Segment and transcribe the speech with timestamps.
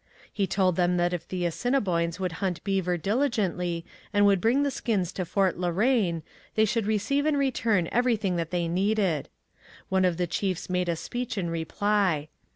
[0.33, 4.71] He told them that if the Assiniboines would hunt beaver diligently and would bring the
[4.71, 6.23] skins to Fort La Reine,
[6.55, 9.29] they should receive in return everything that they needed.
[9.89, 12.29] One of the chiefs made a speech in reply.